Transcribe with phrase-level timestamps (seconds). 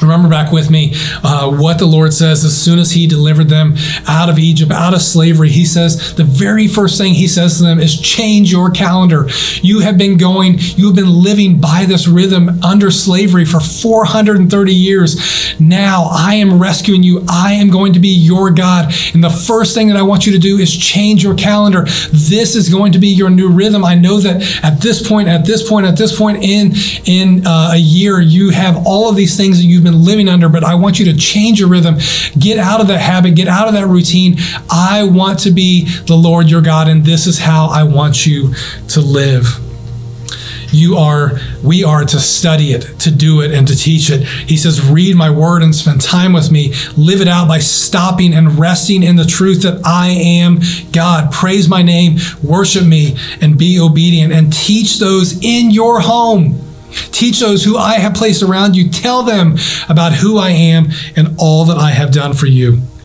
[0.00, 0.92] Remember back with me
[1.24, 3.74] uh, what the Lord says as soon as He delivered them
[4.06, 5.48] out of Egypt, out of slavery.
[5.48, 9.28] He says the very first thing He says to them is change your calendar.
[9.62, 14.72] You have been going, you have been living by this rhythm under slavery for 430
[14.72, 15.60] years.
[15.60, 17.24] Now I am rescuing you.
[17.28, 18.92] I am going to be your God.
[19.14, 21.84] And the first thing that I want you to do is change your calendar.
[22.12, 23.84] This is going to be your new rhythm.
[23.84, 26.72] I know that at this point, at this point, at this point in
[27.06, 30.48] in uh, a year, you have all of these things that you've been living under,
[30.48, 31.96] but I want you to change your rhythm.
[32.38, 34.36] Get out of that habit, get out of that routine.
[34.70, 38.54] I want to be the Lord your God, and this is how I want you
[38.88, 39.46] to live.
[40.72, 44.24] You are we are to study it to do it and to teach it.
[44.24, 46.74] He says read my word and spend time with me.
[46.96, 50.60] Live it out by stopping and resting in the truth that i am
[50.92, 51.32] god.
[51.32, 52.18] Praise my name.
[52.42, 56.65] Worship me and be obedient and teach those in your home
[57.12, 58.90] Teach those who I have placed around you.
[58.90, 59.56] Tell them
[59.88, 62.82] about who I am and all that I have done for you.